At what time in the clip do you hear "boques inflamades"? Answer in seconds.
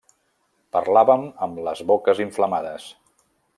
1.93-2.91